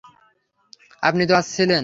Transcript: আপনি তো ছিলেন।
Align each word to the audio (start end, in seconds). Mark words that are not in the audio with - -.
আপনি 1.03 1.23
তো 1.27 1.33
ছিলেন। 1.47 1.79